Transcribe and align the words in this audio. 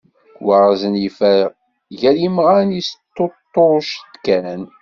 Waɣzen 0.45 0.93
yeffer 1.03 1.39
gar 1.99 2.15
yemɣan 2.21 2.69
yesṭuṭṭuc-d 2.77 4.13
kan. 4.25 4.61